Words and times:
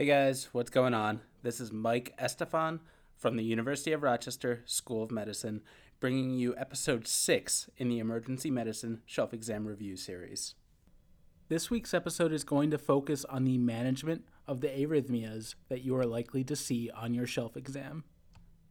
Hey 0.00 0.06
guys, 0.06 0.48
what's 0.52 0.70
going 0.70 0.94
on? 0.94 1.20
This 1.42 1.60
is 1.60 1.72
Mike 1.72 2.14
Estefan 2.18 2.80
from 3.18 3.36
the 3.36 3.44
University 3.44 3.92
of 3.92 4.02
Rochester 4.02 4.62
School 4.64 5.02
of 5.02 5.10
Medicine, 5.10 5.60
bringing 6.00 6.30
you 6.30 6.56
episode 6.56 7.06
6 7.06 7.68
in 7.76 7.90
the 7.90 7.98
Emergency 7.98 8.50
Medicine 8.50 9.02
Shelf 9.04 9.34
Exam 9.34 9.68
Review 9.68 9.98
series. 9.98 10.54
This 11.50 11.68
week's 11.68 11.92
episode 11.92 12.32
is 12.32 12.44
going 12.44 12.70
to 12.70 12.78
focus 12.78 13.26
on 13.26 13.44
the 13.44 13.58
management 13.58 14.24
of 14.48 14.62
the 14.62 14.68
arrhythmias 14.68 15.54
that 15.68 15.82
you 15.82 15.94
are 15.96 16.06
likely 16.06 16.44
to 16.44 16.56
see 16.56 16.88
on 16.96 17.12
your 17.12 17.26
shelf 17.26 17.54
exam. 17.54 18.04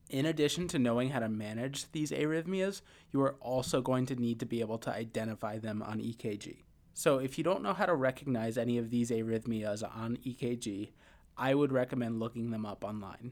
In 0.10 0.26
addition 0.26 0.68
to 0.70 0.80
knowing 0.80 1.12
how 1.12 1.20
to 1.20 1.30
manage 1.30 1.92
these 1.92 2.10
arrhythmias, 2.10 2.82
you 3.12 3.22
are 3.22 3.36
also 3.40 3.82
going 3.82 4.08
to 4.08 4.16
need 4.16 4.40
to 4.40 4.48
be 4.48 4.62
able 4.62 4.80
to 4.80 4.92
identify 4.92 5.60
them 5.60 5.84
on 5.84 6.00
EKG. 6.00 6.64
So, 6.96 7.20
if 7.20 7.38
you 7.38 7.44
don't 7.44 7.62
know 7.62 7.74
how 7.74 7.86
to 7.86 7.96
recognize 7.96 8.58
any 8.58 8.80
of 8.80 8.90
these 8.90 9.12
arrhythmias 9.12 9.84
on 9.84 10.18
EKG, 10.18 10.90
I 11.40 11.56
would 11.56 11.72
recommend 11.72 12.20
looking 12.20 12.52
them 12.52 12.66
up 12.66 12.84
online. 12.84 13.32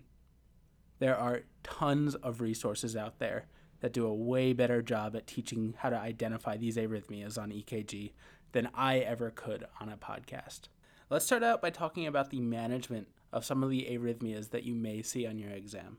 There 1.00 1.18
are 1.18 1.42
tons 1.62 2.16
of 2.16 2.40
resources 2.40 2.96
out 2.96 3.20
there 3.20 3.48
that 3.82 3.92
do 3.92 4.08
a 4.08 4.16
way 4.16 4.54
better 4.54 4.82
job 4.82 5.16
at 5.16 5.28
teaching 5.28 5.76
how 5.78 5.90
to 5.90 6.00
identify 6.00 6.56
these 6.56 6.78
arrhythmias 6.78 7.38
on 7.38 7.52
EKG 7.52 8.14
than 8.54 8.70
I 8.74 9.00
ever 9.00 9.30
could 9.30 9.66
on 9.82 9.90
a 9.90 9.98
podcast. 9.98 10.62
Let's 11.10 11.26
start 11.26 11.44
out 11.44 11.62
by 11.62 11.70
talking 11.70 12.08
about 12.08 12.30
the 12.30 12.40
management 12.40 13.10
of 13.34 13.46
some 13.46 13.62
of 13.62 13.70
the 13.70 13.88
arrhythmias 13.92 14.52
that 14.52 14.64
you 14.64 14.74
may 14.74 15.02
see 15.02 15.28
on 15.28 15.38
your 15.38 15.52
exam. 15.52 15.98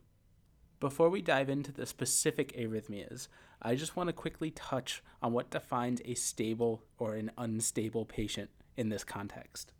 Before 0.80 1.10
we 1.10 1.20
dive 1.20 1.50
into 1.50 1.72
the 1.72 1.86
specific 1.86 2.56
arrhythmias, 2.56 3.28
I 3.60 3.74
just 3.74 3.96
want 3.96 4.08
to 4.08 4.14
quickly 4.14 4.50
touch 4.50 5.02
on 5.20 5.32
what 5.32 5.50
defines 5.50 6.00
a 6.06 6.14
stable 6.14 6.84
or 6.98 7.16
an 7.16 7.32
unstable 7.36 8.06
patient 8.06 8.50
in 8.76 8.88
this 8.88 9.04
context. 9.04 9.72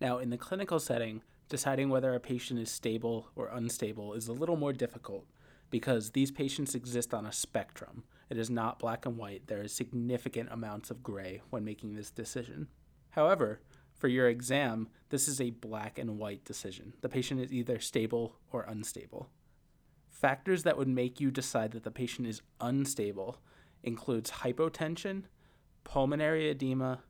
Now, 0.00 0.18
in 0.18 0.30
the 0.30 0.38
clinical 0.38 0.80
setting, 0.80 1.22
deciding 1.48 1.88
whether 1.88 2.14
a 2.14 2.20
patient 2.20 2.60
is 2.60 2.70
stable 2.70 3.30
or 3.36 3.48
unstable 3.48 4.14
is 4.14 4.28
a 4.28 4.32
little 4.32 4.56
more 4.56 4.72
difficult 4.72 5.26
because 5.70 6.10
these 6.10 6.30
patients 6.30 6.74
exist 6.74 7.14
on 7.14 7.26
a 7.26 7.32
spectrum. 7.32 8.04
It 8.28 8.38
is 8.38 8.50
not 8.50 8.78
black 8.78 9.06
and 9.06 9.16
white. 9.16 9.46
There 9.46 9.62
is 9.62 9.72
significant 9.72 10.50
amounts 10.52 10.90
of 10.90 11.02
gray 11.02 11.42
when 11.50 11.64
making 11.64 11.94
this 11.94 12.10
decision. 12.10 12.68
However, 13.10 13.60
for 13.94 14.08
your 14.08 14.28
exam, 14.28 14.88
this 15.10 15.28
is 15.28 15.40
a 15.40 15.50
black 15.50 15.98
and 15.98 16.18
white 16.18 16.44
decision. 16.44 16.94
The 17.00 17.08
patient 17.08 17.40
is 17.40 17.52
either 17.52 17.78
stable 17.78 18.36
or 18.50 18.62
unstable. 18.62 19.30
Factors 20.08 20.62
that 20.62 20.76
would 20.76 20.88
make 20.88 21.20
you 21.20 21.30
decide 21.30 21.72
that 21.72 21.84
the 21.84 21.90
patient 21.90 22.28
is 22.28 22.42
unstable 22.60 23.38
includes 23.82 24.30
hypotension, 24.30 25.24
pulmonary 25.84 26.48
edema, 26.48 27.02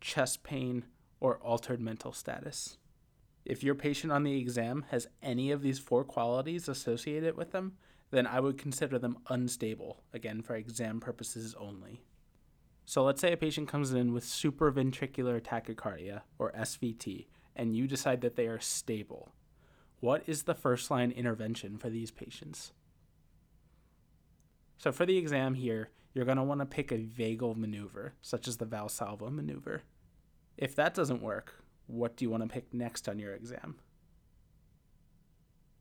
chest 0.00 0.42
pain, 0.42 0.84
or 1.20 1.38
altered 1.38 1.80
mental 1.80 2.12
status. 2.12 2.78
If 3.44 3.62
your 3.62 3.74
patient 3.74 4.12
on 4.12 4.22
the 4.22 4.38
exam 4.38 4.86
has 4.90 5.08
any 5.22 5.50
of 5.50 5.62
these 5.62 5.78
four 5.78 6.04
qualities 6.04 6.68
associated 6.68 7.36
with 7.36 7.52
them, 7.52 7.74
then 8.10 8.26
I 8.26 8.40
would 8.40 8.58
consider 8.58 8.98
them 8.98 9.18
unstable, 9.28 10.02
again, 10.12 10.40
for 10.40 10.54
exam 10.54 11.00
purposes 11.00 11.54
only. 11.58 12.02
So 12.86 13.02
let's 13.02 13.20
say 13.20 13.32
a 13.32 13.36
patient 13.36 13.68
comes 13.68 13.92
in 13.92 14.12
with 14.12 14.24
supraventricular 14.24 15.40
tachycardia, 15.40 16.22
or 16.38 16.52
SVT, 16.52 17.26
and 17.56 17.74
you 17.74 17.86
decide 17.86 18.20
that 18.20 18.36
they 18.36 18.46
are 18.46 18.60
stable. 18.60 19.32
What 20.00 20.22
is 20.26 20.42
the 20.42 20.54
first 20.54 20.90
line 20.90 21.10
intervention 21.10 21.78
for 21.78 21.88
these 21.88 22.10
patients? 22.10 22.72
So 24.76 24.92
for 24.92 25.06
the 25.06 25.16
exam 25.16 25.54
here, 25.54 25.90
you're 26.12 26.26
going 26.26 26.36
to 26.36 26.42
want 26.42 26.60
to 26.60 26.66
pick 26.66 26.92
a 26.92 26.98
vagal 26.98 27.56
maneuver, 27.56 28.14
such 28.20 28.46
as 28.46 28.58
the 28.58 28.66
Valsalva 28.66 29.32
maneuver. 29.32 29.82
If 30.56 30.76
that 30.76 30.94
doesn't 30.94 31.22
work, 31.22 31.63
what 31.86 32.16
do 32.16 32.24
you 32.24 32.30
want 32.30 32.42
to 32.42 32.48
pick 32.48 32.72
next 32.72 33.08
on 33.08 33.18
your 33.18 33.34
exam? 33.34 33.76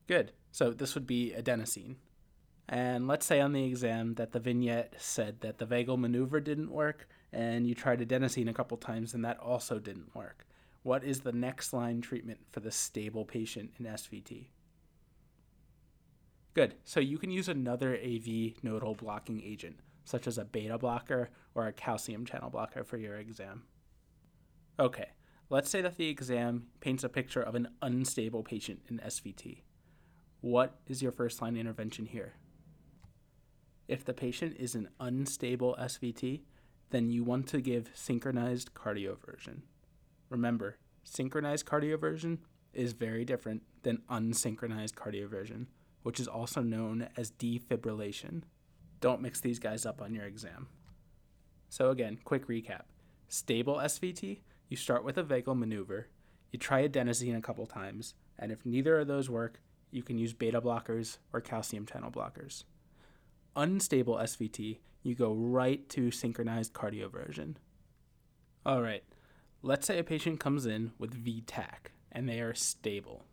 Good. 0.07 0.33
So 0.51 0.71
this 0.71 0.95
would 0.95 1.07
be 1.07 1.33
adenosine. 1.37 1.95
And 2.67 3.07
let's 3.07 3.25
say 3.25 3.41
on 3.41 3.53
the 3.53 3.65
exam 3.65 4.15
that 4.15 4.31
the 4.31 4.39
vignette 4.39 4.95
said 4.97 5.41
that 5.41 5.57
the 5.57 5.65
vagal 5.65 5.97
maneuver 5.97 6.39
didn't 6.39 6.71
work 6.71 7.07
and 7.31 7.67
you 7.67 7.75
tried 7.75 7.99
adenosine 7.99 8.49
a 8.49 8.53
couple 8.53 8.77
times 8.77 9.13
and 9.13 9.23
that 9.25 9.39
also 9.39 9.79
didn't 9.79 10.15
work. 10.15 10.45
What 10.83 11.03
is 11.03 11.21
the 11.21 11.31
next 11.31 11.73
line 11.73 12.01
treatment 12.01 12.39
for 12.51 12.59
the 12.59 12.71
stable 12.71 13.25
patient 13.25 13.71
in 13.79 13.85
SVT? 13.85 14.47
Good. 16.53 16.75
So 16.83 16.99
you 16.99 17.17
can 17.17 17.31
use 17.31 17.49
another 17.49 17.95
AV 17.95 18.61
nodal 18.61 18.93
blocking 18.93 19.41
agent, 19.43 19.77
such 20.05 20.27
as 20.27 20.37
a 20.37 20.45
beta 20.45 20.77
blocker 20.77 21.29
or 21.55 21.67
a 21.67 21.73
calcium 21.73 22.25
channel 22.25 22.49
blocker 22.49 22.83
for 22.83 22.97
your 22.97 23.15
exam. 23.15 23.63
Okay, 24.79 25.09
Let's 25.49 25.69
say 25.69 25.81
that 25.81 25.97
the 25.97 26.07
exam 26.07 26.67
paints 26.79 27.03
a 27.03 27.09
picture 27.09 27.41
of 27.41 27.55
an 27.55 27.67
unstable 27.81 28.43
patient 28.43 28.81
in 28.89 28.99
SVT. 28.99 29.61
What 30.41 30.79
is 30.87 31.01
your 31.01 31.11
first 31.11 31.41
line 31.41 31.55
intervention 31.55 32.05
here? 32.05 32.33
If 33.87 34.05
the 34.05 34.13
patient 34.13 34.55
is 34.57 34.75
an 34.75 34.89
unstable 34.99 35.75
SVT, 35.79 36.41
then 36.89 37.09
you 37.09 37.23
want 37.23 37.47
to 37.47 37.61
give 37.61 37.91
synchronized 37.93 38.73
cardioversion. 38.73 39.61
Remember, 40.29 40.77
synchronized 41.03 41.65
cardioversion 41.65 42.39
is 42.73 42.93
very 42.93 43.25
different 43.25 43.63
than 43.83 44.01
unsynchronized 44.09 44.93
cardioversion, 44.93 45.67
which 46.03 46.19
is 46.19 46.27
also 46.27 46.61
known 46.61 47.09
as 47.17 47.31
defibrillation. 47.31 48.43
Don't 48.99 49.21
mix 49.21 49.39
these 49.41 49.59
guys 49.59 49.85
up 49.85 50.01
on 50.01 50.13
your 50.13 50.25
exam. 50.25 50.67
So, 51.69 51.89
again, 51.89 52.19
quick 52.23 52.47
recap 52.47 52.83
stable 53.27 53.77
SVT 53.77 54.41
you 54.73 54.77
start 54.77 55.03
with 55.03 55.19
a 55.19 55.23
vagal 55.23 55.55
maneuver, 55.55 56.07
you 56.51 56.57
try 56.57 56.87
adenosine 56.87 57.37
a 57.37 57.41
couple 57.41 57.67
times, 57.67 58.15
and 58.39 58.51
if 58.51 58.65
neither 58.65 58.97
of 58.97 59.07
those 59.07 59.29
work, 59.29 59.61
you 59.91 60.01
can 60.01 60.17
use 60.17 60.33
beta 60.33 60.59
blockers 60.59 61.19
or 61.31 61.39
calcium 61.39 61.85
channel 61.85 62.09
blockers. 62.09 62.63
Unstable 63.55 64.15
SVT, 64.15 64.79
you 65.03 65.13
go 65.13 65.31
right 65.31 65.87
to 65.89 66.09
synchronized 66.09 66.73
cardioversion. 66.73 67.57
All 68.65 68.81
right, 68.81 69.03
let's 69.61 69.85
say 69.85 69.99
a 69.99 70.03
patient 70.03 70.39
comes 70.39 70.65
in 70.65 70.93
with 70.97 71.23
VTAC 71.23 71.91
and 72.11 72.27
they 72.27 72.39
are 72.39 72.55
stable. 72.55 73.25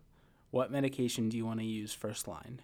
What 0.50 0.70
medication 0.70 1.30
do 1.30 1.38
you 1.38 1.46
want 1.46 1.60
to 1.60 1.64
use 1.64 1.94
first 1.94 2.28
line? 2.28 2.60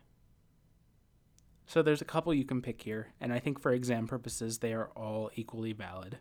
So 1.64 1.80
there's 1.80 2.02
a 2.02 2.04
couple 2.04 2.34
you 2.34 2.44
can 2.44 2.60
pick 2.60 2.82
here, 2.82 3.14
and 3.22 3.32
I 3.32 3.38
think 3.38 3.58
for 3.58 3.72
exam 3.72 4.06
purposes 4.06 4.58
they 4.58 4.74
are 4.74 4.90
all 4.94 5.30
equally 5.34 5.72
valid. 5.72 6.18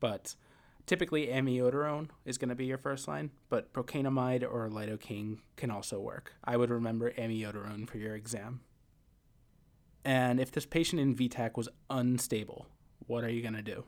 But 0.00 0.34
Typically, 0.86 1.28
amiodarone 1.28 2.08
is 2.26 2.36
going 2.36 2.50
to 2.50 2.54
be 2.54 2.66
your 2.66 2.76
first 2.78 3.08
line, 3.08 3.30
but 3.48 3.72
procainamide 3.72 4.42
or 4.42 4.68
lidocaine 4.68 5.38
can 5.56 5.70
also 5.70 5.98
work. 5.98 6.34
I 6.44 6.56
would 6.58 6.70
remember 6.70 7.10
amiodarone 7.12 7.88
for 7.88 7.96
your 7.96 8.14
exam. 8.14 8.60
And 10.04 10.38
if 10.38 10.52
this 10.52 10.66
patient 10.66 11.00
in 11.00 11.16
VTAC 11.16 11.56
was 11.56 11.70
unstable, 11.88 12.66
what 13.06 13.24
are 13.24 13.30
you 13.30 13.40
going 13.40 13.54
to 13.54 13.62
do? 13.62 13.84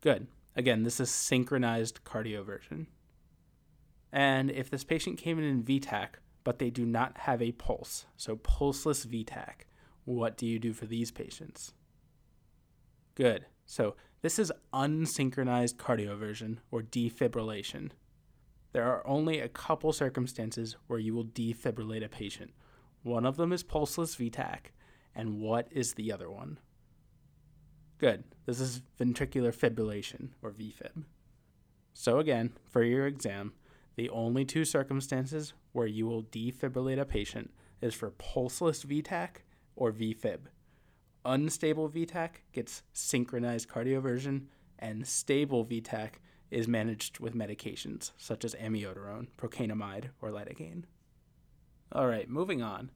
Good. 0.00 0.28
Again, 0.54 0.84
this 0.84 0.98
is 1.00 1.10
synchronized 1.10 2.02
cardioversion. 2.04 2.86
And 4.10 4.50
if 4.50 4.70
this 4.70 4.84
patient 4.84 5.18
came 5.18 5.38
in 5.38 5.44
in 5.44 5.62
VTAC, 5.62 6.08
but 6.42 6.58
they 6.58 6.70
do 6.70 6.86
not 6.86 7.18
have 7.18 7.42
a 7.42 7.52
pulse, 7.52 8.06
so 8.16 8.36
pulseless 8.36 9.04
VTAC, 9.04 9.66
what 10.06 10.38
do 10.38 10.46
you 10.46 10.58
do 10.58 10.72
for 10.72 10.86
these 10.86 11.10
patients? 11.10 11.74
Good. 13.14 13.46
So 13.66 13.96
this 14.26 14.40
is 14.40 14.50
unsynchronized 14.74 15.76
cardioversion 15.76 16.56
or 16.72 16.82
defibrillation. 16.82 17.92
There 18.72 18.82
are 18.82 19.06
only 19.06 19.38
a 19.38 19.48
couple 19.48 19.92
circumstances 19.92 20.74
where 20.88 20.98
you 20.98 21.14
will 21.14 21.26
defibrillate 21.26 22.04
a 22.04 22.08
patient. 22.08 22.50
One 23.04 23.24
of 23.24 23.36
them 23.36 23.52
is 23.52 23.62
pulseless 23.62 24.16
VTAC, 24.16 24.72
and 25.14 25.40
what 25.40 25.68
is 25.70 25.94
the 25.94 26.10
other 26.10 26.28
one? 26.28 26.58
Good. 27.98 28.24
This 28.46 28.58
is 28.58 28.82
ventricular 29.00 29.54
fibrillation 29.54 30.30
or 30.42 30.50
VFib. 30.50 31.04
So 31.94 32.18
again, 32.18 32.50
for 32.68 32.82
your 32.82 33.06
exam, 33.06 33.52
the 33.94 34.10
only 34.10 34.44
two 34.44 34.64
circumstances 34.64 35.52
where 35.70 35.86
you 35.86 36.04
will 36.04 36.24
defibrillate 36.24 36.98
a 36.98 37.04
patient 37.04 37.52
is 37.80 37.94
for 37.94 38.10
pulseless 38.10 38.84
VTAC 38.84 39.42
or 39.76 39.92
VFib 39.92 40.48
unstable 41.26 41.90
VTAC 41.90 42.30
gets 42.52 42.82
synchronized 42.92 43.68
cardioversion, 43.68 44.46
and 44.78 45.06
stable 45.06 45.64
VTAC 45.64 46.12
is 46.50 46.68
managed 46.68 47.18
with 47.18 47.34
medications 47.34 48.12
such 48.16 48.44
as 48.44 48.54
amiodarone, 48.54 49.26
procainamide, 49.36 50.10
or 50.22 50.30
lidocaine. 50.30 50.84
All 51.92 52.06
right, 52.06 52.28
moving 52.28 52.62
on. 52.62 52.90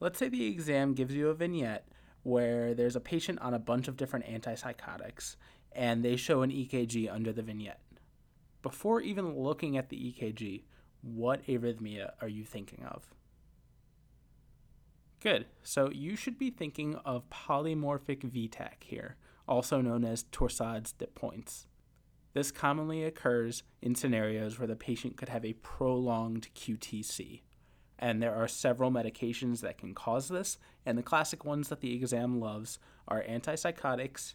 Let's 0.00 0.18
say 0.18 0.28
the 0.28 0.46
exam 0.46 0.94
gives 0.94 1.14
you 1.14 1.28
a 1.28 1.34
vignette 1.34 1.88
where 2.22 2.74
there's 2.74 2.96
a 2.96 3.00
patient 3.00 3.40
on 3.40 3.54
a 3.54 3.58
bunch 3.58 3.88
of 3.88 3.96
different 3.96 4.26
antipsychotics 4.26 5.36
and 5.72 6.04
they 6.04 6.16
show 6.16 6.42
an 6.42 6.50
EKG 6.50 7.12
under 7.12 7.32
the 7.32 7.42
vignette. 7.42 7.80
Before 8.62 9.00
even 9.00 9.38
looking 9.38 9.76
at 9.76 9.88
the 9.88 9.96
EKG, 9.96 10.62
what 11.02 11.46
arrhythmia 11.46 12.12
are 12.20 12.28
you 12.28 12.44
thinking 12.44 12.84
of? 12.84 13.14
Good. 15.20 15.46
So 15.64 15.90
you 15.90 16.14
should 16.14 16.38
be 16.38 16.50
thinking 16.50 16.94
of 17.04 17.28
polymorphic 17.28 18.22
VTAC 18.30 18.84
here, 18.84 19.16
also 19.48 19.80
known 19.80 20.04
as 20.04 20.24
Torsades 20.24 20.96
de 20.96 21.06
Pointes. 21.06 21.66
This 22.34 22.52
commonly 22.52 23.02
occurs 23.02 23.64
in 23.82 23.96
scenarios 23.96 24.58
where 24.58 24.68
the 24.68 24.76
patient 24.76 25.16
could 25.16 25.28
have 25.28 25.44
a 25.44 25.54
prolonged 25.54 26.48
QTC. 26.54 27.40
And 27.98 28.22
there 28.22 28.34
are 28.34 28.46
several 28.46 28.92
medications 28.92 29.60
that 29.60 29.76
can 29.76 29.92
cause 29.92 30.28
this, 30.28 30.56
and 30.86 30.96
the 30.96 31.02
classic 31.02 31.44
ones 31.44 31.68
that 31.68 31.80
the 31.80 31.96
exam 31.96 32.38
loves 32.38 32.78
are 33.08 33.24
antipsychotics, 33.28 34.34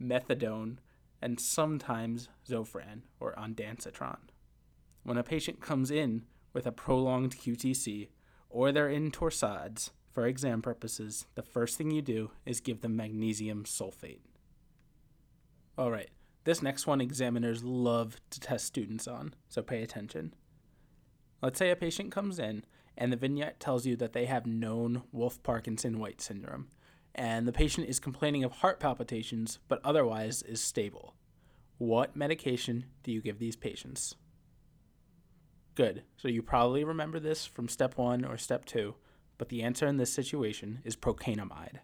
methadone, 0.00 0.76
and 1.20 1.40
sometimes 1.40 2.28
Zofran 2.48 3.02
or 3.18 3.34
ondansetron. 3.34 4.18
When 5.02 5.18
a 5.18 5.24
patient 5.24 5.60
comes 5.60 5.90
in 5.90 6.22
with 6.52 6.66
a 6.66 6.72
prolonged 6.72 7.36
QTC 7.36 8.10
or 8.48 8.70
they're 8.70 8.88
in 8.88 9.10
torsades 9.10 9.90
for 10.10 10.26
exam 10.26 10.60
purposes, 10.60 11.26
the 11.34 11.42
first 11.42 11.78
thing 11.78 11.90
you 11.90 12.02
do 12.02 12.30
is 12.44 12.60
give 12.60 12.80
them 12.80 12.96
magnesium 12.96 13.64
sulfate. 13.64 14.20
All 15.78 15.90
right, 15.90 16.10
this 16.44 16.62
next 16.62 16.86
one 16.86 17.00
examiners 17.00 17.62
love 17.62 18.16
to 18.30 18.40
test 18.40 18.66
students 18.66 19.06
on, 19.06 19.34
so 19.48 19.62
pay 19.62 19.82
attention. 19.82 20.34
Let's 21.42 21.58
say 21.58 21.70
a 21.70 21.76
patient 21.76 22.12
comes 22.12 22.38
in 22.38 22.64
and 22.98 23.12
the 23.12 23.16
vignette 23.16 23.60
tells 23.60 23.86
you 23.86 23.96
that 23.96 24.12
they 24.12 24.26
have 24.26 24.46
known 24.46 25.02
Wolff 25.12 25.42
Parkinson 25.42 25.98
White 25.98 26.20
syndrome, 26.20 26.68
and 27.14 27.46
the 27.46 27.52
patient 27.52 27.88
is 27.88 27.98
complaining 27.98 28.44
of 28.44 28.52
heart 28.52 28.80
palpitations 28.80 29.58
but 29.68 29.80
otherwise 29.84 30.42
is 30.42 30.62
stable. 30.62 31.14
What 31.78 32.14
medication 32.14 32.84
do 33.02 33.10
you 33.10 33.22
give 33.22 33.38
these 33.38 33.56
patients? 33.56 34.16
Good. 35.74 36.02
So 36.18 36.28
you 36.28 36.42
probably 36.42 36.84
remember 36.84 37.18
this 37.18 37.46
from 37.46 37.68
step 37.68 37.96
one 37.96 38.24
or 38.24 38.36
step 38.36 38.66
two, 38.66 38.96
but 39.40 39.48
the 39.48 39.62
answer 39.62 39.86
in 39.86 39.96
this 39.96 40.12
situation 40.12 40.80
is 40.84 40.96
procainamide. 40.96 41.78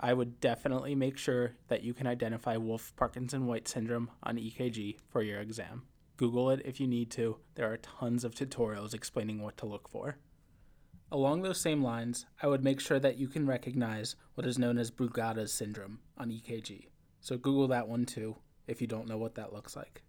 I 0.00 0.14
would 0.14 0.40
definitely 0.40 0.94
make 0.94 1.18
sure 1.18 1.52
that 1.68 1.82
you 1.82 1.92
can 1.92 2.06
identify 2.06 2.56
Wolff 2.56 2.94
Parkinson 2.96 3.44
White 3.44 3.68
syndrome 3.68 4.10
on 4.22 4.38
EKG 4.38 4.96
for 5.10 5.20
your 5.20 5.38
exam. 5.38 5.82
Google 6.16 6.48
it 6.48 6.62
if 6.64 6.80
you 6.80 6.86
need 6.86 7.10
to. 7.10 7.36
There 7.56 7.70
are 7.70 7.76
tons 7.76 8.24
of 8.24 8.34
tutorials 8.34 8.94
explaining 8.94 9.42
what 9.42 9.58
to 9.58 9.66
look 9.66 9.86
for. 9.86 10.16
Along 11.12 11.42
those 11.42 11.60
same 11.60 11.82
lines, 11.82 12.24
I 12.42 12.46
would 12.46 12.64
make 12.64 12.80
sure 12.80 13.00
that 13.00 13.18
you 13.18 13.28
can 13.28 13.46
recognize 13.46 14.16
what 14.32 14.46
is 14.46 14.58
known 14.58 14.78
as 14.78 14.90
Brugada's 14.90 15.52
syndrome 15.52 15.98
on 16.16 16.30
EKG. 16.30 16.86
So 17.20 17.36
Google 17.36 17.68
that 17.68 17.86
one 17.86 18.06
too 18.06 18.38
if 18.66 18.80
you 18.80 18.86
don't 18.86 19.08
know 19.08 19.18
what 19.18 19.34
that 19.34 19.52
looks 19.52 19.76
like. 19.76 20.04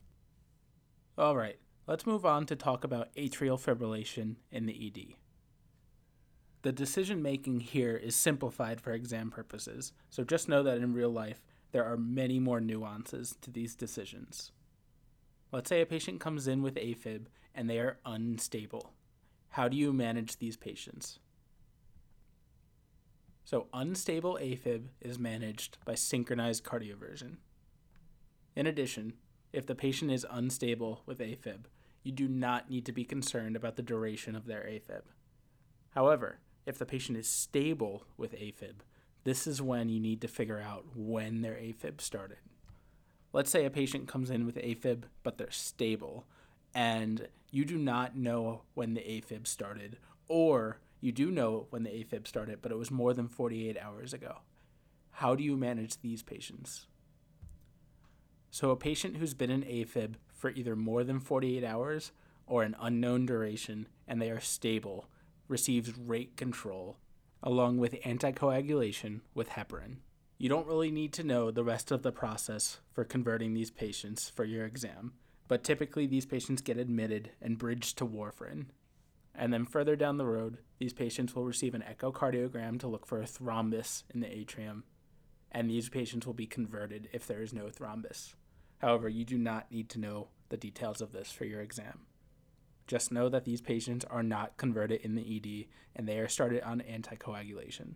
All 1.17 1.35
right, 1.35 1.59
let's 1.87 2.05
move 2.05 2.25
on 2.25 2.45
to 2.45 2.55
talk 2.55 2.85
about 2.85 3.13
atrial 3.17 3.59
fibrillation 3.59 4.37
in 4.49 4.65
the 4.65 4.87
ED. 4.87 5.17
The 6.63 6.71
decision 6.71 7.21
making 7.21 7.61
here 7.61 7.95
is 7.95 8.15
simplified 8.15 8.81
for 8.81 8.91
exam 8.91 9.29
purposes, 9.29 9.93
so 10.09 10.23
just 10.23 10.49
know 10.49 10.63
that 10.63 10.79
in 10.79 10.93
real 10.93 11.11
life, 11.11 11.41
there 11.71 11.85
are 11.85 11.97
many 11.97 12.39
more 12.39 12.59
nuances 12.59 13.35
to 13.41 13.51
these 13.51 13.75
decisions. 13.75 14.51
Let's 15.51 15.69
say 15.69 15.81
a 15.81 15.85
patient 15.85 16.19
comes 16.19 16.47
in 16.47 16.61
with 16.61 16.75
AFib 16.75 17.27
and 17.53 17.69
they 17.69 17.79
are 17.79 17.99
unstable. 18.05 18.93
How 19.49 19.67
do 19.67 19.77
you 19.77 19.93
manage 19.93 20.37
these 20.37 20.57
patients? 20.57 21.19
So, 23.45 23.67
unstable 23.73 24.37
AFib 24.41 24.87
is 24.99 25.17
managed 25.17 25.77
by 25.85 25.95
synchronized 25.95 26.65
cardioversion. 26.65 27.37
In 28.55 28.67
addition, 28.67 29.13
if 29.53 29.65
the 29.65 29.75
patient 29.75 30.11
is 30.11 30.25
unstable 30.29 31.01
with 31.05 31.19
AFib, 31.19 31.65
you 32.03 32.11
do 32.11 32.27
not 32.27 32.69
need 32.69 32.85
to 32.85 32.91
be 32.91 33.05
concerned 33.05 33.55
about 33.55 33.77
the 33.77 33.81
duration 33.81 34.35
of 34.35 34.47
their 34.47 34.63
AFib. 34.63 35.03
However, 35.91 36.39
if 36.67 36.77
the 36.77 36.85
patient 36.85 37.17
is 37.17 37.27
stable 37.27 38.03
with 38.17 38.33
AFib, 38.33 38.81
this 39.23 39.47
is 39.47 39.61
when 39.61 39.89
you 39.89 39.99
need 39.99 40.21
to 40.21 40.27
figure 40.27 40.59
out 40.59 40.85
when 40.93 41.41
their 41.41 41.55
AFib 41.55 42.01
started. 42.01 42.37
Let's 43.31 43.49
say 43.49 43.65
a 43.65 43.69
patient 43.69 44.07
comes 44.07 44.29
in 44.29 44.45
with 44.45 44.57
AFib, 44.57 45.03
but 45.23 45.37
they're 45.37 45.49
stable, 45.49 46.27
and 46.75 47.29
you 47.51 47.63
do 47.63 47.77
not 47.77 48.17
know 48.17 48.63
when 48.73 48.93
the 48.93 49.01
AFib 49.01 49.47
started, 49.47 49.97
or 50.27 50.79
you 50.99 51.13
do 51.13 51.31
know 51.31 51.67
when 51.69 51.83
the 51.83 51.89
AFib 51.89 52.27
started, 52.27 52.61
but 52.61 52.71
it 52.71 52.77
was 52.77 52.91
more 52.91 53.13
than 53.13 53.29
48 53.29 53.77
hours 53.77 54.13
ago. 54.13 54.39
How 55.11 55.35
do 55.35 55.43
you 55.43 55.55
manage 55.55 56.01
these 56.01 56.21
patients? 56.21 56.87
So, 58.51 58.71
a 58.71 58.75
patient 58.75 59.17
who's 59.17 59.33
been 59.33 59.51
in 59.51 59.63
AFib 59.63 60.15
for 60.33 60.51
either 60.51 60.75
more 60.75 61.03
than 61.03 61.19
48 61.19 61.63
hours 61.63 62.11
or 62.45 62.63
an 62.63 62.75
unknown 62.79 63.25
duration 63.25 63.87
and 64.07 64.21
they 64.21 64.31
are 64.31 64.39
stable 64.39 65.05
receives 65.47 65.97
rate 65.97 66.37
control 66.37 66.97
along 67.43 67.77
with 67.77 68.01
anticoagulation 68.01 69.21
with 69.33 69.49
heparin. 69.49 69.97
You 70.37 70.49
don't 70.49 70.67
really 70.67 70.91
need 70.91 71.13
to 71.13 71.23
know 71.23 71.49
the 71.49 71.63
rest 71.63 71.91
of 71.91 72.03
the 72.03 72.11
process 72.11 72.79
for 72.91 73.03
converting 73.03 73.53
these 73.53 73.71
patients 73.71 74.29
for 74.29 74.43
your 74.43 74.65
exam, 74.65 75.13
but 75.47 75.63
typically 75.63 76.05
these 76.05 76.25
patients 76.25 76.61
get 76.61 76.77
admitted 76.77 77.31
and 77.41 77.57
bridged 77.57 77.97
to 77.97 78.05
warfarin. 78.05 78.67
And 79.33 79.53
then 79.53 79.65
further 79.65 79.95
down 79.95 80.17
the 80.17 80.25
road, 80.25 80.57
these 80.79 80.93
patients 80.93 81.35
will 81.35 81.43
receive 81.43 81.73
an 81.75 81.83
echocardiogram 81.89 82.79
to 82.79 82.87
look 82.87 83.05
for 83.05 83.21
a 83.21 83.25
thrombus 83.25 84.03
in 84.13 84.19
the 84.19 84.31
atrium, 84.31 84.83
and 85.51 85.69
these 85.69 85.89
patients 85.89 86.25
will 86.25 86.33
be 86.33 86.47
converted 86.47 87.07
if 87.13 87.25
there 87.25 87.41
is 87.41 87.53
no 87.53 87.65
thrombus. 87.65 88.33
However, 88.79 89.09
you 89.09 89.25
do 89.25 89.37
not 89.37 89.71
need 89.71 89.89
to 89.89 89.99
know 89.99 90.27
the 90.49 90.57
details 90.57 91.01
of 91.01 91.13
this 91.13 91.31
for 91.31 91.45
your 91.45 91.61
exam. 91.61 92.01
Just 92.87 93.11
know 93.11 93.29
that 93.29 93.45
these 93.45 93.61
patients 93.61 94.05
are 94.09 94.23
not 94.23 94.57
converted 94.57 95.01
in 95.01 95.15
the 95.15 95.37
ED 95.37 95.67
and 95.95 96.07
they 96.07 96.19
are 96.19 96.29
started 96.29 96.63
on 96.63 96.81
anticoagulation. 96.81 97.95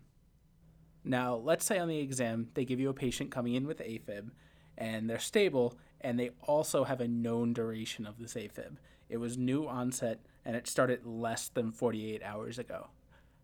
Now, 1.04 1.34
let's 1.34 1.64
say 1.64 1.78
on 1.78 1.88
the 1.88 1.98
exam 1.98 2.48
they 2.54 2.64
give 2.64 2.78
you 2.78 2.90
a 2.90 2.94
patient 2.94 3.30
coming 3.30 3.54
in 3.54 3.66
with 3.66 3.78
AFib 3.78 4.30
and 4.78 5.08
they're 5.08 5.18
stable 5.18 5.78
and 6.00 6.18
they 6.18 6.30
also 6.42 6.84
have 6.84 7.00
a 7.00 7.08
known 7.08 7.52
duration 7.52 8.06
of 8.06 8.18
this 8.18 8.34
AFib. 8.34 8.76
It 9.08 9.16
was 9.16 9.38
new 9.38 9.66
onset 9.66 10.20
and 10.44 10.54
it 10.56 10.68
started 10.68 11.06
less 11.06 11.48
than 11.48 11.72
48 11.72 12.22
hours 12.22 12.58
ago. 12.58 12.88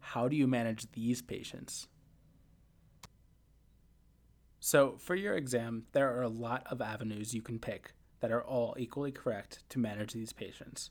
How 0.01 0.29
do 0.29 0.37
you 0.37 0.47
manage 0.47 0.91
these 0.93 1.23
patients? 1.23 1.89
So, 4.61 4.97
for 4.99 5.15
your 5.15 5.35
exam, 5.37 5.85
there 5.93 6.15
are 6.17 6.23
a 6.23 6.29
lot 6.29 6.67
of 6.71 6.81
avenues 6.81 7.33
you 7.33 7.43
can 7.43 7.59
pick 7.59 7.93
that 8.21 8.33
are 8.33 8.43
all 8.43 8.75
equally 8.79 9.13
correct 9.13 9.63
to 9.71 9.79
manage 9.79 10.13
these 10.13 10.33
patients. 10.33 10.91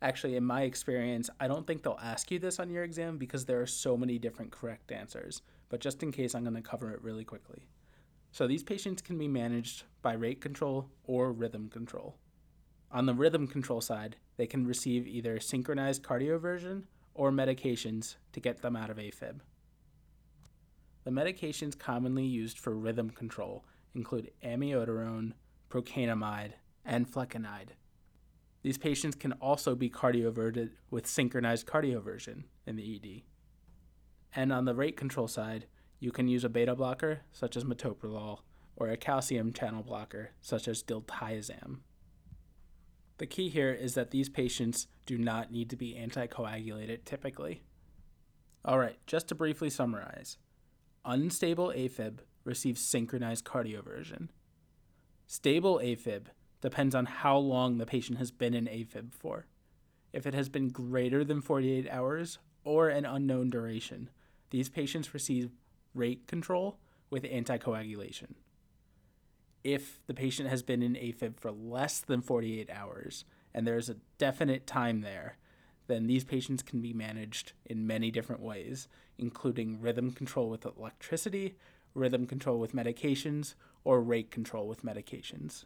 Actually, 0.00 0.36
in 0.36 0.44
my 0.44 0.62
experience, 0.62 1.28
I 1.40 1.48
don't 1.48 1.66
think 1.66 1.82
they'll 1.82 1.98
ask 2.00 2.30
you 2.30 2.38
this 2.38 2.60
on 2.60 2.70
your 2.70 2.84
exam 2.84 3.18
because 3.18 3.44
there 3.44 3.60
are 3.60 3.66
so 3.66 3.96
many 3.96 4.18
different 4.18 4.52
correct 4.52 4.92
answers, 4.92 5.42
but 5.68 5.80
just 5.80 6.02
in 6.02 6.12
case, 6.12 6.34
I'm 6.34 6.44
going 6.44 6.54
to 6.54 6.62
cover 6.62 6.92
it 6.92 7.02
really 7.02 7.24
quickly. 7.24 7.66
So, 8.30 8.46
these 8.46 8.62
patients 8.62 9.02
can 9.02 9.18
be 9.18 9.26
managed 9.26 9.84
by 10.02 10.12
rate 10.12 10.40
control 10.40 10.90
or 11.04 11.32
rhythm 11.32 11.68
control. 11.68 12.16
On 12.92 13.06
the 13.06 13.14
rhythm 13.14 13.48
control 13.48 13.80
side, 13.80 14.16
they 14.36 14.46
can 14.46 14.66
receive 14.66 15.06
either 15.06 15.40
synchronized 15.40 16.02
cardioversion 16.02 16.84
or 17.14 17.32
medications 17.32 18.16
to 18.32 18.40
get 18.40 18.62
them 18.62 18.76
out 18.76 18.90
of 18.90 18.96
AFib. 18.98 19.40
The 21.04 21.10
medications 21.10 21.76
commonly 21.76 22.24
used 22.24 22.58
for 22.58 22.74
rhythm 22.74 23.10
control 23.10 23.64
include 23.94 24.30
amiodarone, 24.44 25.32
procainamide, 25.70 26.52
and 26.84 27.10
flecainide. 27.10 27.70
These 28.62 28.78
patients 28.78 29.14
can 29.14 29.32
also 29.34 29.74
be 29.74 29.88
cardioverted 29.88 30.70
with 30.90 31.06
synchronized 31.06 31.66
cardioversion 31.66 32.44
in 32.66 32.76
the 32.76 32.96
ED. 32.96 33.22
And 34.34 34.52
on 34.52 34.64
the 34.64 34.74
rate 34.74 34.96
control 34.96 35.28
side, 35.28 35.66
you 36.00 36.12
can 36.12 36.28
use 36.28 36.44
a 36.44 36.48
beta 36.48 36.74
blocker, 36.74 37.20
such 37.32 37.56
as 37.56 37.64
metoprolol, 37.64 38.40
or 38.76 38.88
a 38.88 38.96
calcium 38.96 39.52
channel 39.52 39.82
blocker, 39.82 40.30
such 40.40 40.68
as 40.68 40.82
diltiazem. 40.82 41.78
The 43.18 43.26
key 43.26 43.48
here 43.48 43.72
is 43.72 43.94
that 43.94 44.12
these 44.12 44.28
patients 44.28 44.86
do 45.06 45.18
not 45.18 45.50
need 45.50 45.70
to 45.70 45.76
be 45.76 45.94
anticoagulated 45.94 47.04
typically. 47.04 47.62
All 48.64 48.78
right, 48.78 48.98
just 49.06 49.28
to 49.28 49.34
briefly 49.34 49.70
summarize 49.70 50.38
unstable 51.04 51.72
AFib 51.74 52.18
receives 52.44 52.80
synchronized 52.80 53.44
cardioversion. 53.44 54.28
Stable 55.26 55.80
AFib 55.82 56.26
depends 56.60 56.94
on 56.94 57.06
how 57.06 57.36
long 57.36 57.78
the 57.78 57.86
patient 57.86 58.18
has 58.18 58.30
been 58.30 58.54
in 58.54 58.66
AFib 58.66 59.12
for. 59.12 59.46
If 60.12 60.26
it 60.26 60.34
has 60.34 60.48
been 60.48 60.68
greater 60.68 61.24
than 61.24 61.40
48 61.40 61.88
hours 61.90 62.38
or 62.64 62.88
an 62.88 63.04
unknown 63.04 63.50
duration, 63.50 64.10
these 64.50 64.68
patients 64.68 65.14
receive 65.14 65.50
rate 65.94 66.26
control 66.26 66.78
with 67.10 67.24
anticoagulation. 67.24 68.34
If 69.64 70.00
the 70.06 70.14
patient 70.14 70.48
has 70.48 70.62
been 70.62 70.82
in 70.82 70.94
AFib 70.94 71.38
for 71.38 71.50
less 71.50 72.00
than 72.00 72.22
48 72.22 72.70
hours 72.70 73.24
and 73.52 73.66
there's 73.66 73.88
a 73.88 73.96
definite 74.18 74.66
time 74.66 75.00
there, 75.00 75.36
then 75.88 76.06
these 76.06 76.24
patients 76.24 76.62
can 76.62 76.80
be 76.80 76.92
managed 76.92 77.52
in 77.64 77.86
many 77.86 78.10
different 78.10 78.42
ways, 78.42 78.88
including 79.16 79.80
rhythm 79.80 80.12
control 80.12 80.48
with 80.48 80.64
electricity, 80.64 81.56
rhythm 81.94 82.26
control 82.26 82.58
with 82.58 82.74
medications, 82.74 83.54
or 83.84 84.00
rate 84.00 84.30
control 84.30 84.68
with 84.68 84.84
medications. 84.84 85.64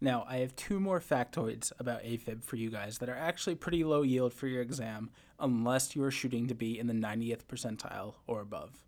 Now, 0.00 0.24
I 0.26 0.38
have 0.38 0.56
two 0.56 0.80
more 0.80 0.98
factoids 0.98 1.72
about 1.78 2.02
AFib 2.02 2.42
for 2.42 2.56
you 2.56 2.70
guys 2.70 2.98
that 2.98 3.10
are 3.10 3.16
actually 3.16 3.54
pretty 3.54 3.84
low 3.84 4.00
yield 4.00 4.32
for 4.32 4.46
your 4.46 4.62
exam 4.62 5.10
unless 5.38 5.94
you 5.94 6.02
are 6.02 6.10
shooting 6.10 6.46
to 6.46 6.54
be 6.54 6.78
in 6.78 6.86
the 6.86 6.94
90th 6.94 7.44
percentile 7.44 8.14
or 8.26 8.40
above. 8.40 8.84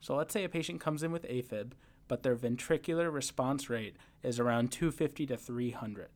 So 0.00 0.16
let's 0.16 0.32
say 0.32 0.42
a 0.42 0.48
patient 0.48 0.80
comes 0.80 1.04
in 1.04 1.12
with 1.12 1.28
AFib, 1.28 1.72
but 2.08 2.24
their 2.24 2.34
ventricular 2.34 3.12
response 3.12 3.70
rate 3.70 3.96
is 4.24 4.40
around 4.40 4.72
250 4.72 5.26
to 5.26 5.36
300. 5.36 6.08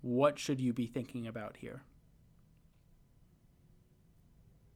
What 0.00 0.38
should 0.38 0.60
you 0.60 0.72
be 0.72 0.86
thinking 0.86 1.26
about 1.26 1.58
here? 1.58 1.82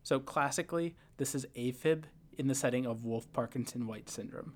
So, 0.02 0.18
classically, 0.18 0.94
this 1.18 1.34
is 1.34 1.46
AFib 1.54 2.04
in 2.38 2.46
the 2.46 2.54
setting 2.54 2.86
of 2.86 3.04
Wolff 3.04 3.30
Parkinson 3.32 3.86
White 3.86 4.08
syndrome. 4.08 4.54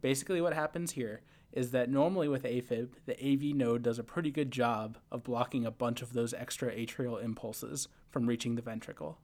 Basically, 0.00 0.40
what 0.40 0.54
happens 0.54 0.92
here 0.92 1.20
is 1.52 1.70
that 1.72 1.90
normally 1.90 2.28
with 2.28 2.44
AFib, 2.44 2.90
the 3.06 3.18
AV 3.20 3.56
node 3.56 3.82
does 3.82 3.98
a 3.98 4.04
pretty 4.04 4.30
good 4.30 4.50
job 4.50 4.98
of 5.10 5.24
blocking 5.24 5.66
a 5.66 5.70
bunch 5.70 6.02
of 6.02 6.12
those 6.12 6.34
extra 6.34 6.72
atrial 6.72 7.22
impulses 7.22 7.88
from 8.08 8.26
reaching 8.26 8.54
the 8.54 8.62
ventricle. 8.62 9.18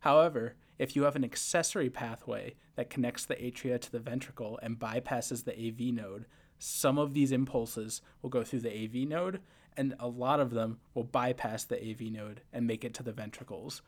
However, 0.00 0.54
if 0.78 0.94
you 0.94 1.02
have 1.02 1.16
an 1.16 1.24
accessory 1.24 1.90
pathway 1.90 2.54
that 2.76 2.90
connects 2.90 3.24
the 3.24 3.34
atria 3.34 3.80
to 3.80 3.90
the 3.90 3.98
ventricle 3.98 4.58
and 4.62 4.78
bypasses 4.78 5.44
the 5.44 5.54
AV 5.54 5.92
node, 5.92 6.26
some 6.58 6.98
of 6.98 7.14
these 7.14 7.32
impulses 7.32 8.00
will 8.22 8.30
go 8.30 8.42
through 8.42 8.60
the 8.60 8.84
AV 8.84 9.08
node, 9.08 9.40
and 9.76 9.94
a 10.00 10.08
lot 10.08 10.40
of 10.40 10.50
them 10.50 10.78
will 10.94 11.04
bypass 11.04 11.64
the 11.64 11.78
AV 11.78 12.12
node 12.12 12.42
and 12.52 12.66
make 12.66 12.84
it 12.84 12.94
to 12.94 13.02
the 13.02 13.12
ventricles. 13.12 13.82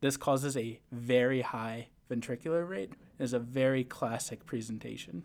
This 0.00 0.16
causes 0.16 0.56
a 0.56 0.80
very 0.92 1.42
high 1.42 1.88
ventricular 2.10 2.68
rate 2.68 2.92
and 3.18 3.24
is 3.24 3.32
a 3.32 3.38
very 3.38 3.84
classic 3.84 4.46
presentation. 4.46 5.24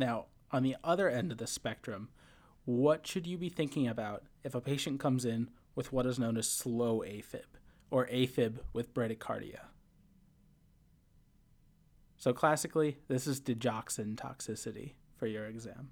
Now, 0.00 0.26
on 0.50 0.62
the 0.62 0.76
other 0.82 1.08
end 1.08 1.30
of 1.30 1.38
the 1.38 1.46
spectrum, 1.46 2.08
what 2.64 3.06
should 3.06 3.26
you 3.26 3.38
be 3.38 3.50
thinking 3.50 3.86
about 3.86 4.24
if 4.42 4.54
a 4.54 4.60
patient 4.60 4.98
comes 4.98 5.24
in 5.24 5.50
with 5.74 5.92
what 5.92 6.06
is 6.06 6.18
known 6.18 6.36
as 6.36 6.48
slow 6.48 7.00
AFib? 7.06 7.44
or 7.90 8.06
AFib 8.06 8.58
with 8.72 8.94
bradycardia. 8.94 9.60
So 12.16 12.32
classically, 12.32 12.98
this 13.08 13.26
is 13.26 13.40
digoxin 13.40 14.14
toxicity 14.14 14.92
for 15.16 15.26
your 15.26 15.46
exam. 15.46 15.90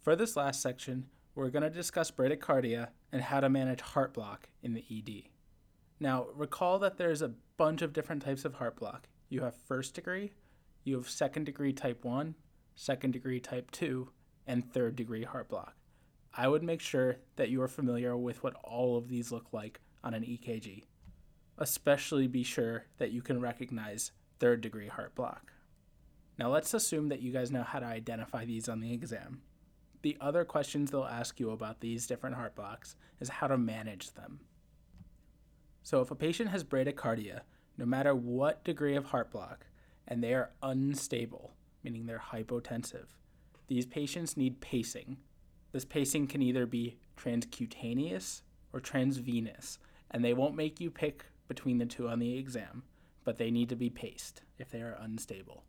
For 0.00 0.16
this 0.16 0.36
last 0.36 0.62
section, 0.62 1.06
we're 1.34 1.50
going 1.50 1.62
to 1.62 1.70
discuss 1.70 2.10
bradycardia 2.10 2.88
and 3.12 3.22
how 3.22 3.40
to 3.40 3.48
manage 3.48 3.82
heart 3.82 4.14
block 4.14 4.48
in 4.62 4.72
the 4.72 4.84
ED. 4.90 5.30
Now, 6.00 6.26
recall 6.34 6.78
that 6.80 6.96
there's 6.96 7.22
a 7.22 7.34
bunch 7.56 7.82
of 7.82 7.92
different 7.92 8.22
types 8.22 8.44
of 8.44 8.54
heart 8.54 8.76
block. 8.76 9.08
You 9.28 9.42
have 9.42 9.54
first 9.54 9.94
degree, 9.94 10.32
you 10.84 10.96
have 10.96 11.08
second 11.08 11.44
degree 11.44 11.72
type 11.72 12.04
1, 12.04 12.34
second 12.74 13.12
degree 13.12 13.40
type 13.40 13.70
2, 13.70 14.08
and 14.46 14.72
third 14.72 14.96
degree 14.96 15.24
heart 15.24 15.48
block. 15.48 15.74
I 16.34 16.48
would 16.48 16.62
make 16.62 16.80
sure 16.80 17.16
that 17.36 17.50
you 17.50 17.60
are 17.62 17.68
familiar 17.68 18.16
with 18.16 18.42
what 18.42 18.54
all 18.62 18.96
of 18.96 19.08
these 19.08 19.32
look 19.32 19.52
like 19.52 19.80
on 20.02 20.14
an 20.14 20.22
EKG. 20.22 20.84
Especially 21.58 22.26
be 22.26 22.42
sure 22.42 22.86
that 22.98 23.10
you 23.10 23.20
can 23.20 23.40
recognize 23.40 24.12
third 24.38 24.60
degree 24.60 24.88
heart 24.88 25.14
block. 25.14 25.52
Now 26.38 26.50
let's 26.50 26.72
assume 26.72 27.08
that 27.08 27.20
you 27.20 27.32
guys 27.32 27.50
know 27.50 27.62
how 27.62 27.80
to 27.80 27.86
identify 27.86 28.44
these 28.44 28.68
on 28.68 28.80
the 28.80 28.92
exam. 28.92 29.42
The 30.02 30.16
other 30.20 30.44
questions 30.44 30.90
they'll 30.90 31.04
ask 31.04 31.38
you 31.38 31.50
about 31.50 31.80
these 31.80 32.06
different 32.06 32.36
heart 32.36 32.54
blocks 32.56 32.96
is 33.20 33.28
how 33.28 33.46
to 33.48 33.58
manage 33.58 34.12
them. 34.14 34.40
So 35.82 36.00
if 36.00 36.10
a 36.10 36.14
patient 36.14 36.50
has 36.50 36.64
bradycardia, 36.64 37.40
no 37.76 37.84
matter 37.84 38.14
what 38.14 38.64
degree 38.64 38.96
of 38.96 39.06
heart 39.06 39.30
block, 39.30 39.66
and 40.06 40.22
they 40.22 40.34
are 40.34 40.50
unstable, 40.62 41.54
meaning 41.82 42.06
they're 42.06 42.22
hypotensive, 42.32 43.06
these 43.70 43.86
patients 43.86 44.36
need 44.36 44.60
pacing. 44.60 45.18
This 45.70 45.84
pacing 45.84 46.26
can 46.26 46.42
either 46.42 46.66
be 46.66 46.98
transcutaneous 47.16 48.42
or 48.72 48.80
transvenous, 48.80 49.78
and 50.10 50.24
they 50.24 50.34
won't 50.34 50.56
make 50.56 50.80
you 50.80 50.90
pick 50.90 51.26
between 51.46 51.78
the 51.78 51.86
two 51.86 52.08
on 52.08 52.18
the 52.18 52.36
exam, 52.36 52.82
but 53.22 53.38
they 53.38 53.48
need 53.48 53.68
to 53.68 53.76
be 53.76 53.88
paced 53.88 54.42
if 54.58 54.70
they 54.70 54.80
are 54.80 54.98
unstable. 55.00 55.62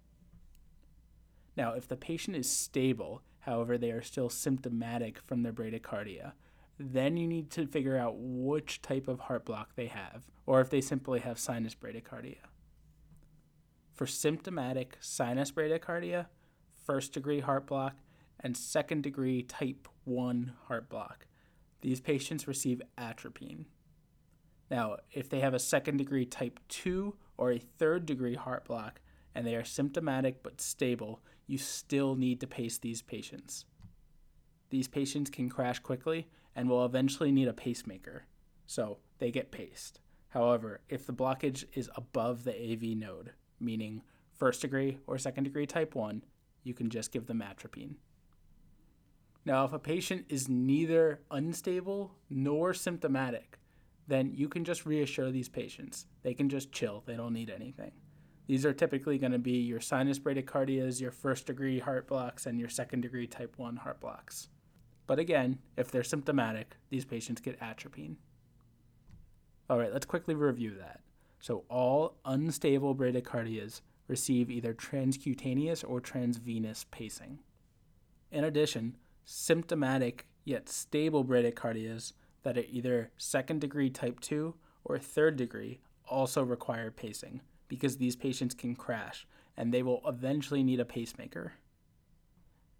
Now, 1.55 1.73
if 1.73 1.88
the 1.88 1.95
patient 1.95 2.35
is 2.35 2.50
stable, 2.50 3.21
however, 3.41 3.77
they 3.77 3.91
are 3.91 4.01
still 4.01 4.29
symptomatic 4.29 5.19
from 5.19 5.43
their 5.43 5.53
bradycardia, 5.53 6.31
then 6.79 7.17
you 7.17 7.27
need 7.27 7.51
to 7.51 7.67
figure 7.67 7.97
out 7.97 8.15
which 8.17 8.81
type 8.81 9.07
of 9.07 9.19
heart 9.19 9.45
block 9.45 9.75
they 9.75 9.88
have, 9.88 10.25
or 10.47 10.59
if 10.59 10.71
they 10.71 10.81
simply 10.81 11.19
have 11.19 11.38
sinus 11.38 11.75
bradycardia. 11.75 12.38
For 13.93 14.05
symptomatic 14.05 14.98
sinus 15.00 15.51
bradycardia, 15.51 16.27
first 16.86 17.13
degree 17.13 17.39
heart 17.39 17.67
block, 17.67 17.95
and 18.39 18.57
second 18.57 19.03
degree 19.03 19.43
type 19.43 19.88
1 20.05 20.53
heart 20.67 20.89
block, 20.89 21.27
these 21.81 22.01
patients 22.01 22.48
receive 22.48 22.81
atropine. 22.98 23.65
Now, 24.69 24.98
if 25.12 25.29
they 25.29 25.41
have 25.41 25.53
a 25.53 25.60
second 25.60 25.98
degree 25.98 26.25
type 26.25 26.60
2 26.69 27.13
or 27.38 27.51
a 27.51 27.60
third 27.60 28.05
degree 28.05 28.36
heart 28.36 28.65
block 28.65 29.01
and 29.36 29.45
they 29.45 29.55
are 29.55 29.63
symptomatic 29.63 30.43
but 30.43 30.62
stable, 30.62 31.21
you 31.45 31.57
still 31.57 32.15
need 32.15 32.39
to 32.39 32.48
pace 32.48 32.77
these 32.77 33.01
patients. 33.01 33.65
These 34.69 34.88
patients 34.88 35.29
can 35.29 35.50
crash 35.50 35.79
quickly 35.79 36.27
and 36.55 36.69
will 36.69 36.86
eventually 36.86 37.31
need 37.31 37.48
a 37.48 37.53
pacemaker, 37.53 38.24
so 38.65 39.00
they 39.19 39.31
get 39.31 39.51
paced. 39.51 40.00
However, 40.29 40.81
if 40.88 41.05
the 41.05 41.13
blockage 41.13 41.65
is 41.74 41.89
above 41.95 42.45
the 42.45 42.55
AV 42.55 42.98
node, 42.98 43.33
meaning 43.62 44.01
first 44.34 44.62
degree 44.62 44.98
or 45.08 45.18
second 45.18 45.44
degree 45.44 45.65
type 45.65 45.96
1, 45.96 46.24
you 46.63 46.74
can 46.74 46.89
just 46.89 47.12
give 47.12 47.27
them 47.27 47.41
atropine. 47.41 47.96
Now, 49.44 49.65
if 49.65 49.74
a 49.74 49.80
patient 49.80 50.25
is 50.30 50.48
neither 50.48 51.22
unstable 51.32 52.15
nor 52.30 52.74
symptomatic, 52.74 53.58
then 54.08 54.32
you 54.34 54.48
can 54.48 54.63
just 54.63 54.86
reassure 54.86 55.32
these 55.32 55.50
patients. 55.50 56.06
They 56.22 56.34
can 56.34 56.50
just 56.50 56.72
chill, 56.72 57.03
they 57.06 57.15
don't 57.15 57.34
need 57.34 57.50
anything. 57.50 57.91
These 58.48 58.65
are 58.65 58.74
typically 58.74 59.18
going 59.18 59.32
to 59.32 59.39
be 59.39 59.60
your 59.60 59.80
sinus 59.80 60.20
bradycardias, 60.20 61.00
your 61.00 61.12
first 61.12 61.48
degree 61.48 61.80
heart 61.80 62.08
blocks, 62.08 62.46
and 62.46 62.60
your 62.60 62.70
second 62.70 63.01
degree 63.01 63.27
type 63.27 63.58
1 63.58 63.77
heart 63.77 64.00
blocks. 64.00 64.50
But 65.08 65.20
again, 65.20 65.60
if 65.77 65.89
they're 65.91 66.03
symptomatic, 66.03 66.75
these 66.89 67.06
patients 67.06 67.41
get 67.41 67.60
atropine. 67.60 68.18
All 69.70 69.77
right, 69.77 69.94
let's 69.94 70.06
quickly 70.06 70.36
review 70.36 70.75
that. 70.80 71.01
So, 71.41 71.65
all 71.69 72.17
unstable 72.24 72.95
bradycardias 72.95 73.81
receive 74.07 74.51
either 74.51 74.74
transcutaneous 74.74 75.83
or 75.88 76.00
transvenous 76.00 76.86
pacing. 76.91 77.39
In 78.31 78.43
addition, 78.43 78.95
symptomatic 79.25 80.27
yet 80.45 80.69
stable 80.69 81.25
bradycardias 81.25 82.13
that 82.43 82.57
are 82.57 82.65
either 82.69 83.10
second 83.17 83.62
degree 83.62 83.89
type 83.89 84.19
2 84.19 84.53
or 84.83 85.00
third 85.00 85.36
degree 85.36 85.79
also 86.07 86.43
require 86.43 86.91
pacing 86.91 87.41
because 87.67 87.98
these 87.98 88.15
patients 88.15 88.53
can 88.53 88.75
crash 88.75 89.25
and 89.57 89.74
they 89.74 89.83
will 89.83 90.01
eventually 90.05 90.63
need 90.63 90.79
a 90.79 90.86
pacemaker. 90.86 91.53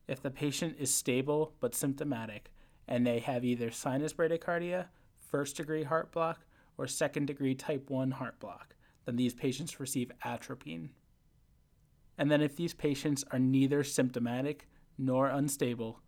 If 0.08 0.22
the 0.22 0.32
patient 0.32 0.76
is 0.80 0.94
stable 0.94 1.54
but 1.60 1.74
symptomatic 1.74 2.52
and 2.88 3.08
they 3.08 3.20
have 3.20 3.44
either 3.44 3.72
sinus 3.72 4.14
bradycardia, 4.14 4.86
first 5.18 5.58
degree 5.58 5.84
heart 5.84 6.12
block, 6.12 6.42
or 6.78 6.88
second 6.88 7.28
degree 7.28 7.56
type 7.56 7.90
1 7.90 8.12
heart 8.12 8.40
block, 8.40 8.76
then 9.06 9.16
these 9.16 9.34
patients 9.34 9.80
receive 9.80 10.12
atropine. 10.24 10.92
And 12.18 12.30
then 12.30 12.42
if 12.42 12.56
these 12.56 12.74
patients 12.74 13.24
are 13.32 13.40
neither 13.40 13.84
symptomatic 13.84 14.68
nor 14.98 15.28
unstable, 15.28 16.02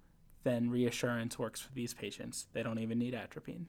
then 0.44 0.70
reassurance 0.70 1.40
works 1.40 1.62
for 1.62 1.72
these 1.74 1.94
patients. 1.94 2.48
They 2.54 2.64
don't 2.64 2.80
even 2.80 3.00
need 3.00 3.14
atropine. 3.14 3.68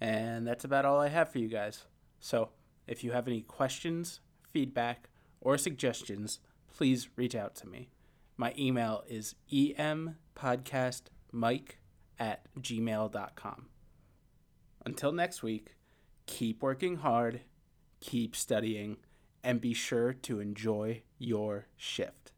And 0.00 0.46
that's 0.46 0.64
about 0.64 0.84
all 0.84 1.00
I 1.00 1.08
have 1.08 1.30
for 1.30 1.38
you 1.38 1.48
guys. 1.48 1.86
So, 2.20 2.50
if 2.86 3.02
you 3.02 3.12
have 3.12 3.26
any 3.26 3.40
questions, 3.40 4.20
feedback, 4.42 5.08
or 5.40 5.56
suggestions, 5.56 6.40
please 6.74 7.08
reach 7.16 7.34
out 7.34 7.54
to 7.56 7.68
me. 7.68 7.88
My 8.36 8.52
email 8.58 9.04
is 9.08 9.36
empodcastmike 9.50 11.70
at 12.18 12.46
gmail.com. 12.60 13.66
Until 14.84 15.12
next 15.12 15.42
week, 15.42 15.76
keep 16.26 16.62
working 16.62 16.96
hard, 16.96 17.40
keep 18.00 18.36
studying, 18.36 18.98
and 19.42 19.60
be 19.60 19.74
sure 19.74 20.12
to 20.12 20.40
enjoy 20.40 21.02
your 21.18 21.66
shift. 21.76 22.32